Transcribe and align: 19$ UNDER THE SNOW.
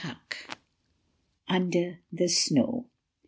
19$ 0.03 0.17
UNDER 1.47 1.99
THE 2.11 2.27
SNOW. 2.27 2.87